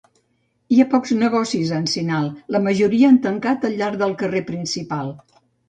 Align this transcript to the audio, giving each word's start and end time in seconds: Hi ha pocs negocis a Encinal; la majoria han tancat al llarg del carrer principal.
Hi 0.75 0.79
ha 0.83 0.87
pocs 0.93 1.13
negocis 1.23 1.73
a 1.73 1.77
Encinal; 1.83 2.31
la 2.57 2.63
majoria 2.69 3.13
han 3.13 3.21
tancat 3.29 3.71
al 3.71 3.79
llarg 3.85 4.03
del 4.03 4.19
carrer 4.25 4.45
principal. 4.53 5.17